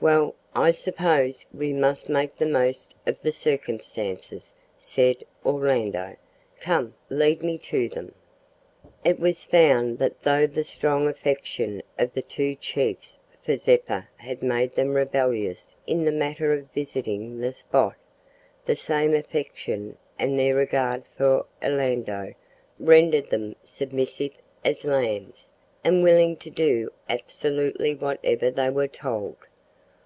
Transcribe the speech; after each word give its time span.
"Well, 0.00 0.34
I 0.54 0.72
suppose 0.72 1.46
we 1.50 1.72
must 1.72 2.10
make 2.10 2.36
the 2.36 2.44
most 2.44 2.94
of 3.06 3.16
the 3.22 3.32
circumstances," 3.32 4.52
said 4.78 5.24
Orlando. 5.46 6.16
"Come, 6.60 6.92
lead 7.08 7.42
me 7.42 7.56
to 7.58 7.88
them." 7.88 8.12
It 9.02 9.18
was 9.18 9.44
found 9.46 9.98
that 10.00 10.20
though 10.20 10.46
the 10.46 10.62
strong 10.62 11.08
affection 11.08 11.80
of 11.98 12.12
the 12.12 12.20
two 12.20 12.54
chiefs 12.56 13.18
for 13.46 13.56
Zeppa 13.56 14.06
had 14.18 14.42
made 14.42 14.72
them 14.72 14.92
rebellious 14.92 15.74
in 15.86 16.04
the 16.04 16.12
matter 16.12 16.52
of 16.52 16.70
visiting 16.72 17.40
the 17.40 17.52
spot, 17.52 17.94
the 18.66 18.76
same 18.76 19.14
affection, 19.14 19.96
and 20.18 20.38
their 20.38 20.54
regard 20.54 21.04
for 21.16 21.46
Orlando, 21.62 22.34
rendered 22.78 23.30
them 23.30 23.56
submissive 23.64 24.34
as 24.66 24.84
lambs, 24.84 25.48
and 25.82 26.02
willing 26.02 26.36
to 26.36 26.50
do 26.50 26.92
absolutely 27.08 27.94
whatever 27.94 28.50
they 28.50 28.68
were 28.68 28.88
told. 28.88 29.36